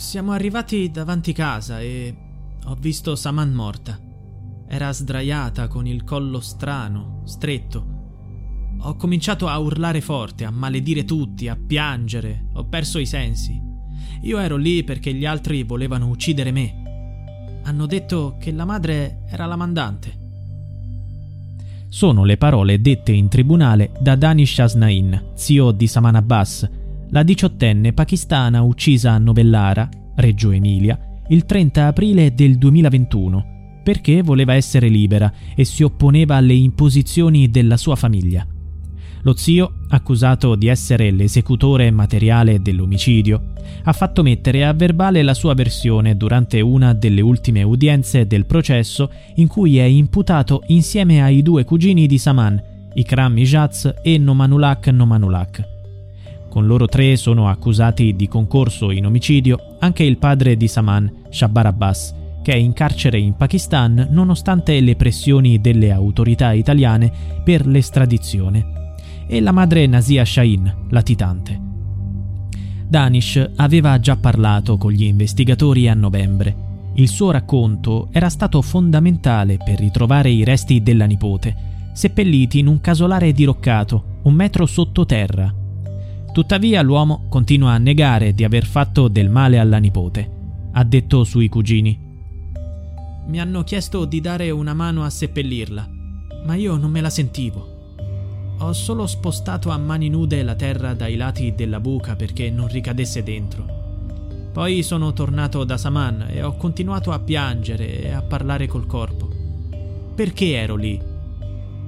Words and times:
Siamo 0.00 0.32
arrivati 0.32 0.90
davanti 0.90 1.34
casa 1.34 1.78
e 1.82 2.16
ho 2.64 2.74
visto 2.74 3.14
Saman 3.14 3.52
morta. 3.52 4.00
Era 4.66 4.90
sdraiata 4.92 5.68
con 5.68 5.86
il 5.86 6.04
collo 6.04 6.40
strano, 6.40 7.20
stretto. 7.26 8.78
Ho 8.78 8.96
cominciato 8.96 9.46
a 9.46 9.58
urlare 9.58 10.00
forte, 10.00 10.46
a 10.46 10.50
maledire 10.50 11.04
tutti, 11.04 11.48
a 11.48 11.54
piangere. 11.54 12.46
Ho 12.54 12.64
perso 12.64 12.98
i 12.98 13.04
sensi. 13.04 13.60
Io 14.22 14.38
ero 14.38 14.56
lì 14.56 14.82
perché 14.84 15.12
gli 15.12 15.26
altri 15.26 15.64
volevano 15.64 16.08
uccidere 16.08 16.50
me. 16.50 17.60
Hanno 17.64 17.84
detto 17.84 18.36
che 18.40 18.52
la 18.52 18.64
madre 18.64 19.20
era 19.28 19.44
la 19.44 19.56
mandante. 19.56 20.18
Sono 21.88 22.24
le 22.24 22.38
parole 22.38 22.80
dette 22.80 23.12
in 23.12 23.28
tribunale 23.28 23.92
da 24.00 24.16
Danish 24.16 24.60
Asnain, 24.60 25.32
zio 25.34 25.72
di 25.72 25.86
Saman 25.86 26.14
Abbas, 26.14 26.68
la 27.10 27.22
diciottenne 27.22 27.92
pakistana 27.92 28.62
uccisa 28.62 29.12
a 29.12 29.18
Novellara, 29.18 29.88
Reggio 30.16 30.50
Emilia, 30.50 30.98
il 31.28 31.44
30 31.44 31.86
aprile 31.86 32.34
del 32.34 32.56
2021, 32.56 33.80
perché 33.82 34.22
voleva 34.22 34.54
essere 34.54 34.88
libera 34.88 35.32
e 35.54 35.64
si 35.64 35.82
opponeva 35.82 36.36
alle 36.36 36.54
imposizioni 36.54 37.50
della 37.50 37.76
sua 37.76 37.96
famiglia. 37.96 38.46
Lo 39.22 39.36
zio, 39.36 39.80
accusato 39.88 40.54
di 40.54 40.68
essere 40.68 41.10
l'esecutore 41.10 41.90
materiale 41.90 42.62
dell'omicidio, 42.62 43.52
ha 43.82 43.92
fatto 43.92 44.22
mettere 44.22 44.64
a 44.64 44.72
verbale 44.72 45.22
la 45.22 45.34
sua 45.34 45.52
versione 45.54 46.16
durante 46.16 46.60
una 46.60 46.94
delle 46.94 47.20
ultime 47.20 47.62
udienze 47.62 48.26
del 48.26 48.46
processo 48.46 49.10
in 49.34 49.46
cui 49.46 49.78
è 49.78 49.84
imputato 49.84 50.62
insieme 50.68 51.22
ai 51.22 51.42
due 51.42 51.64
cugini 51.64 52.06
di 52.06 52.18
Saman, 52.18 52.60
Ikram 52.94 53.36
Ijaz 53.36 53.94
e 54.02 54.16
Nomanulak 54.16 54.86
Nomanulak. 54.88 55.69
Con 56.50 56.66
loro 56.66 56.86
tre 56.86 57.16
sono 57.16 57.48
accusati 57.48 58.16
di 58.16 58.26
concorso 58.26 58.90
in 58.90 59.06
omicidio 59.06 59.76
anche 59.78 60.02
il 60.02 60.18
padre 60.18 60.56
di 60.56 60.66
Saman, 60.66 61.26
Shabbar 61.30 61.66
Abbas, 61.66 62.12
che 62.42 62.52
è 62.52 62.56
in 62.56 62.72
carcere 62.72 63.20
in 63.20 63.36
Pakistan 63.36 64.08
nonostante 64.10 64.80
le 64.80 64.96
pressioni 64.96 65.60
delle 65.60 65.92
autorità 65.92 66.50
italiane 66.50 67.12
per 67.44 67.66
l'estradizione 67.66 68.94
e 69.28 69.40
la 69.40 69.52
madre 69.52 69.86
Nasia 69.86 70.24
Shahin, 70.24 70.86
latitante. 70.88 71.60
Danish 72.88 73.50
aveva 73.54 74.00
già 74.00 74.16
parlato 74.16 74.76
con 74.76 74.90
gli 74.90 75.04
investigatori 75.04 75.88
a 75.88 75.94
novembre. 75.94 76.68
Il 76.94 77.08
suo 77.08 77.30
racconto 77.30 78.08
era 78.10 78.28
stato 78.28 78.60
fondamentale 78.60 79.56
per 79.56 79.78
ritrovare 79.78 80.30
i 80.30 80.42
resti 80.42 80.82
della 80.82 81.04
nipote, 81.04 81.54
seppelliti 81.92 82.58
in 82.58 82.66
un 82.66 82.80
casolare 82.80 83.30
diroccato, 83.30 84.18
un 84.22 84.34
metro 84.34 84.66
sottoterra. 84.66 85.59
Tuttavia 86.32 86.80
l'uomo 86.82 87.26
continua 87.28 87.72
a 87.72 87.78
negare 87.78 88.32
di 88.34 88.44
aver 88.44 88.64
fatto 88.64 89.08
del 89.08 89.28
male 89.28 89.58
alla 89.58 89.78
nipote. 89.78 90.30
Ha 90.72 90.84
detto 90.84 91.24
sui 91.24 91.48
cugini. 91.48 91.98
Mi 93.26 93.40
hanno 93.40 93.64
chiesto 93.64 94.04
di 94.04 94.20
dare 94.20 94.50
una 94.50 94.72
mano 94.72 95.02
a 95.02 95.10
seppellirla, 95.10 95.88
ma 96.44 96.54
io 96.54 96.76
non 96.76 96.92
me 96.92 97.00
la 97.00 97.10
sentivo. 97.10 97.78
Ho 98.58 98.72
solo 98.72 99.08
spostato 99.08 99.70
a 99.70 99.78
mani 99.78 100.08
nude 100.08 100.44
la 100.44 100.54
terra 100.54 100.94
dai 100.94 101.16
lati 101.16 101.52
della 101.56 101.80
buca 101.80 102.14
perché 102.14 102.48
non 102.48 102.68
ricadesse 102.68 103.24
dentro. 103.24 103.78
Poi 104.52 104.84
sono 104.84 105.12
tornato 105.12 105.64
da 105.64 105.76
Saman 105.76 106.26
e 106.30 106.44
ho 106.44 106.54
continuato 106.56 107.10
a 107.10 107.18
piangere 107.18 108.02
e 108.02 108.10
a 108.12 108.22
parlare 108.22 108.68
col 108.68 108.86
corpo. 108.86 109.28
Perché 110.14 110.52
ero 110.52 110.76
lì? 110.76 111.00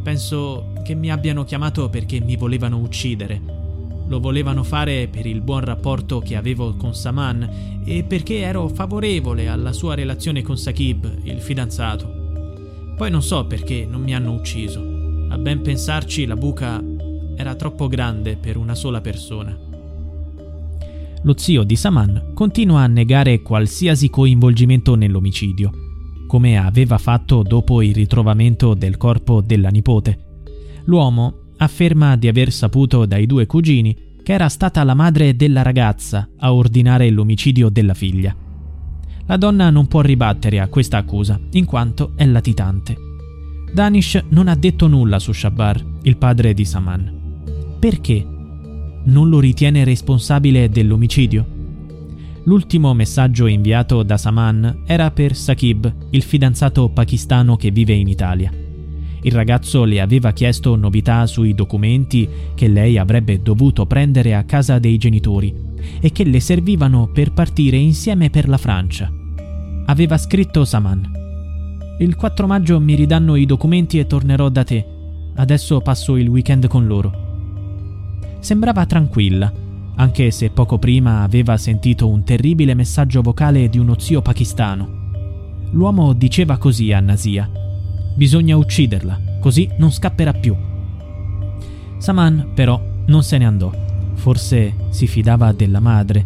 Penso 0.00 0.74
che 0.84 0.94
mi 0.94 1.10
abbiano 1.10 1.42
chiamato 1.42 1.88
perché 1.88 2.20
mi 2.20 2.36
volevano 2.36 2.78
uccidere. 2.78 3.57
Lo 4.08 4.20
volevano 4.20 4.62
fare 4.62 5.06
per 5.08 5.26
il 5.26 5.42
buon 5.42 5.60
rapporto 5.60 6.20
che 6.20 6.34
avevo 6.34 6.74
con 6.76 6.94
Saman 6.94 7.82
e 7.84 8.04
perché 8.04 8.38
ero 8.38 8.68
favorevole 8.68 9.48
alla 9.48 9.72
sua 9.72 9.94
relazione 9.94 10.42
con 10.42 10.56
Sakib, 10.56 11.20
il 11.24 11.40
fidanzato. 11.40 12.16
Poi 12.96 13.10
non 13.10 13.22
so 13.22 13.46
perché 13.46 13.86
non 13.88 14.02
mi 14.02 14.14
hanno 14.14 14.32
ucciso. 14.32 14.80
A 15.28 15.36
ben 15.36 15.60
pensarci, 15.60 16.24
la 16.24 16.36
buca 16.36 16.82
era 17.36 17.54
troppo 17.54 17.86
grande 17.86 18.36
per 18.36 18.56
una 18.56 18.74
sola 18.74 19.02
persona. 19.02 19.56
Lo 21.22 21.34
zio 21.36 21.62
di 21.62 21.76
Saman 21.76 22.30
continua 22.32 22.80
a 22.80 22.86
negare 22.86 23.42
qualsiasi 23.42 24.08
coinvolgimento 24.08 24.94
nell'omicidio, 24.94 25.70
come 26.26 26.56
aveva 26.56 26.96
fatto 26.96 27.42
dopo 27.42 27.82
il 27.82 27.94
ritrovamento 27.94 28.72
del 28.72 28.96
corpo 28.96 29.42
della 29.42 29.68
nipote. 29.68 30.18
L'uomo 30.84 31.47
afferma 31.58 32.16
di 32.16 32.28
aver 32.28 32.52
saputo 32.52 33.06
dai 33.06 33.26
due 33.26 33.46
cugini 33.46 33.96
che 34.22 34.32
era 34.32 34.48
stata 34.48 34.84
la 34.84 34.94
madre 34.94 35.36
della 35.36 35.62
ragazza 35.62 36.28
a 36.36 36.52
ordinare 36.52 37.08
l'omicidio 37.10 37.68
della 37.68 37.94
figlia. 37.94 38.34
La 39.26 39.36
donna 39.36 39.70
non 39.70 39.86
può 39.86 40.00
ribattere 40.00 40.60
a 40.60 40.68
questa 40.68 40.98
accusa, 40.98 41.38
in 41.52 41.64
quanto 41.64 42.12
è 42.14 42.24
latitante. 42.26 42.96
Danish 43.72 44.22
non 44.30 44.48
ha 44.48 44.54
detto 44.54 44.86
nulla 44.86 45.18
su 45.18 45.32
Shabar, 45.32 45.84
il 46.02 46.16
padre 46.16 46.54
di 46.54 46.64
Saman. 46.64 47.76
Perché? 47.78 48.26
Non 49.04 49.28
lo 49.28 49.40
ritiene 49.40 49.84
responsabile 49.84 50.68
dell'omicidio? 50.68 51.46
L'ultimo 52.44 52.94
messaggio 52.94 53.46
inviato 53.46 54.02
da 54.02 54.16
Saman 54.16 54.82
era 54.86 55.10
per 55.10 55.36
Sakib, 55.36 55.94
il 56.10 56.22
fidanzato 56.22 56.88
pakistano 56.88 57.56
che 57.56 57.70
vive 57.70 57.92
in 57.92 58.08
Italia. 58.08 58.50
Il 59.22 59.32
ragazzo 59.32 59.84
le 59.84 60.00
aveva 60.00 60.32
chiesto 60.32 60.76
novità 60.76 61.26
sui 61.26 61.54
documenti 61.54 62.28
che 62.54 62.68
lei 62.68 62.98
avrebbe 62.98 63.42
dovuto 63.42 63.84
prendere 63.86 64.34
a 64.34 64.44
casa 64.44 64.78
dei 64.78 64.96
genitori 64.96 65.52
e 66.00 66.12
che 66.12 66.24
le 66.24 66.40
servivano 66.40 67.08
per 67.12 67.32
partire 67.32 67.76
insieme 67.76 68.30
per 68.30 68.48
la 68.48 68.58
Francia. 68.58 69.12
Aveva 69.86 70.16
scritto 70.18 70.64
Saman. 70.64 71.16
Il 71.98 72.14
4 72.14 72.46
maggio 72.46 72.78
mi 72.78 72.94
ridanno 72.94 73.34
i 73.34 73.44
documenti 73.44 73.98
e 73.98 74.06
tornerò 74.06 74.48
da 74.48 74.62
te. 74.62 74.86
Adesso 75.34 75.80
passo 75.80 76.16
il 76.16 76.28
weekend 76.28 76.68
con 76.68 76.86
loro. 76.86 77.26
Sembrava 78.38 78.86
tranquilla, 78.86 79.52
anche 79.96 80.30
se 80.30 80.50
poco 80.50 80.78
prima 80.78 81.22
aveva 81.22 81.56
sentito 81.56 82.08
un 82.08 82.22
terribile 82.22 82.74
messaggio 82.74 83.20
vocale 83.20 83.68
di 83.68 83.78
uno 83.78 83.98
zio 83.98 84.22
pakistano. 84.22 84.96
L'uomo 85.72 86.12
diceva 86.12 86.56
così 86.56 86.92
a 86.92 87.00
Nasia. 87.00 87.50
Bisogna 88.18 88.56
ucciderla, 88.56 89.38
così 89.38 89.70
non 89.76 89.92
scapperà 89.92 90.32
più. 90.32 90.56
Saman, 91.98 92.50
però, 92.52 92.82
non 93.06 93.22
se 93.22 93.38
ne 93.38 93.46
andò. 93.46 93.70
Forse 94.14 94.74
si 94.90 95.06
fidava 95.06 95.52
della 95.52 95.78
madre. 95.78 96.24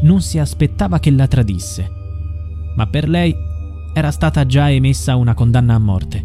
Non 0.00 0.22
si 0.22 0.38
aspettava 0.38 0.98
che 1.00 1.10
la 1.10 1.26
tradisse. 1.26 1.86
Ma 2.76 2.86
per 2.86 3.10
lei 3.10 3.36
era 3.92 4.10
stata 4.10 4.46
già 4.46 4.70
emessa 4.70 5.16
una 5.16 5.34
condanna 5.34 5.74
a 5.74 5.78
morte. 5.78 6.24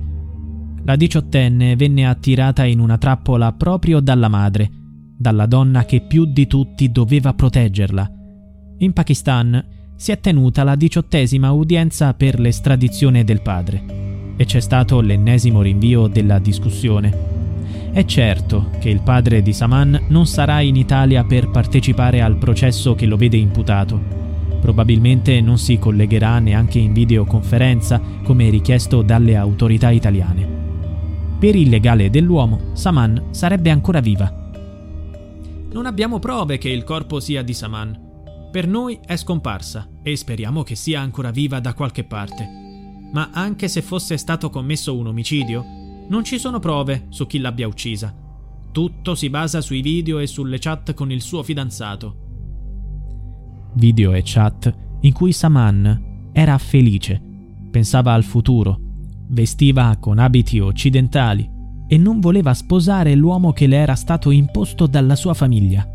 La 0.86 0.96
diciottenne 0.96 1.76
venne 1.76 2.08
attirata 2.08 2.64
in 2.64 2.80
una 2.80 2.98
trappola 2.98 3.52
proprio 3.52 4.00
dalla 4.00 4.30
madre, 4.30 4.72
dalla 5.18 5.48
donna 5.48 5.84
che 5.84 6.00
più 6.00 6.24
di 6.24 6.48
tutti 6.48 6.94
doveva 6.94 7.34
proteggerla. 7.34 8.10
In 8.78 8.94
Pakistan 8.94 9.66
si 9.98 10.14
è 10.14 10.20
tenuta 10.22 10.64
la 10.64 10.76
diciottesima 10.76 11.52
udienza 11.52 12.14
per 12.14 12.40
l'estradizione 12.40 13.26
del 13.26 13.42
padre 13.42 14.08
e 14.40 14.46
c'è 14.46 14.62
stato 14.62 15.02
l'ennesimo 15.02 15.62
rinvio 15.62 16.08
della 16.08 16.40
discussione. 16.40 17.28
È 17.92 18.06
certo 18.06 18.70
che 18.80 18.88
il 18.88 19.02
padre 19.02 19.42
di 19.42 19.52
Saman 19.52 20.06
non 20.08 20.26
sarà 20.26 20.62
in 20.62 20.78
Italia 20.78 21.26
per 21.26 21.50
partecipare 21.50 22.22
al 22.22 22.38
processo 22.38 22.96
che 22.96 23.06
lo 23.06 23.18
vede 23.18 23.36
imputato 23.36 24.20
Probabilmente 24.60 25.40
non 25.42 25.58
si 25.58 25.80
collegherà 25.80 26.40
neanche 26.40 26.80
in 26.80 26.94
videoconferenza 26.94 28.02
come 28.24 28.50
richiesto 28.50 29.02
dalle 29.02 29.36
autorità 29.36 29.90
italiane. 29.90 30.58
Per 31.40 31.56
il 31.56 31.70
legale 31.70 32.10
dell'uomo, 32.10 32.72
Saman 32.74 33.28
sarebbe 33.32 33.70
ancora 33.70 34.02
viva. 34.02 34.52
Non 35.72 35.86
abbiamo 35.86 36.20
prove 36.20 36.58
che 36.58 36.70
il 36.70 36.84
corpo 36.84 37.20
sia 37.20 37.42
di 37.42 37.54
Saman. 37.54 38.08
Per 38.52 38.68
noi 38.68 39.00
è 39.06 39.16
scomparsa 39.16 39.88
e 40.02 40.16
speriamo 40.16 40.64
che 40.64 40.76
sia 40.76 41.00
ancora 41.00 41.32
viva 41.32 41.60
da 41.60 41.74
qualche 41.74 42.04
parte. 42.04 42.69
Ma 43.12 43.30
anche 43.32 43.68
se 43.68 43.82
fosse 43.82 44.18
stato 44.18 44.50
commesso 44.50 44.96
un 44.96 45.08
omicidio, 45.08 45.66
non 46.10 46.24
ci 46.24 46.38
sono 46.38 46.60
prove 46.60 47.08
su 47.10 47.28
chi 47.28 47.40
l'abbia 47.40 47.68
uccisa. 47.68 48.14
Tutto 48.72 49.16
si 49.16 49.30
basa 49.30 49.62
sui 49.62 49.82
video 49.82 50.20
e 50.20 50.28
sulle 50.28 50.60
chat 50.60 50.94
con 50.94 51.12
il 51.12 51.22
suo 51.22 51.44
fidanzato. 51.44 52.28
Video 53.74 54.14
e 54.14 54.22
chat 54.24 54.74
in 55.02 55.14
cui 55.14 55.32
Saman 55.32 56.30
era 56.32 56.58
felice, 56.58 57.22
pensava 57.72 58.14
al 58.14 58.24
futuro, 58.24 58.80
vestiva 59.28 59.98
con 60.00 60.20
abiti 60.20 60.60
occidentali 60.60 61.50
e 61.88 61.98
non 61.98 62.20
voleva 62.20 62.54
sposare 62.54 63.16
l'uomo 63.16 63.52
che 63.52 63.68
le 63.68 63.78
era 63.78 63.96
stato 63.96 64.30
imposto 64.32 64.86
dalla 64.86 65.16
sua 65.16 65.34
famiglia. 65.34 65.88